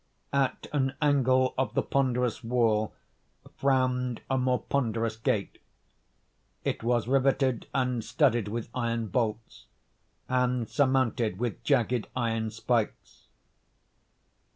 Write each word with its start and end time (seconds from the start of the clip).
At 0.33 0.65
an 0.73 0.95
angle 0.99 1.53
of 1.59 1.75
the 1.75 1.83
ponderous 1.83 2.43
wall 2.43 2.91
frowned 3.57 4.21
a 4.31 4.37
more 4.39 4.63
ponderous 4.63 5.15
gate. 5.15 5.59
It 6.63 6.81
was 6.81 7.07
riveted 7.07 7.67
and 7.71 8.03
studded 8.03 8.47
with 8.47 8.69
iron 8.73 9.09
bolts, 9.09 9.67
and 10.27 10.67
surmounted 10.67 11.37
with 11.37 11.63
jagged 11.63 12.07
iron 12.15 12.49
spikes. 12.49 13.27